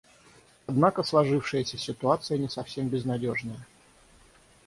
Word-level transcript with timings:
Однако 0.65 1.03
сложившаяся 1.03 1.77
ситуация 1.77 2.39
не 2.39 2.49
совсем 2.49 2.87
безнадежная. 2.87 3.67